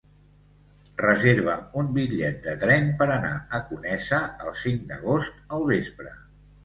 Reserva'm 1.01 1.75
un 1.81 1.91
bitllet 1.97 2.41
de 2.47 2.55
tren 2.63 2.89
per 3.01 3.09
anar 3.17 3.35
a 3.59 3.59
Conesa 3.69 4.23
el 4.47 4.53
cinc 4.63 4.85
d'agost 4.93 5.39
al 5.59 5.69
vespre. 5.75 6.17